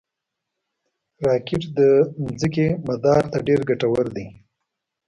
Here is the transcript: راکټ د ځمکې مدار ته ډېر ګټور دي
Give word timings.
راکټ 1.25 1.63
د 1.77 1.79
ځمکې 2.39 2.65
مدار 2.87 3.23
ته 3.31 3.37
ډېر 3.47 3.59
ګټور 3.69 4.05
دي 4.15 4.27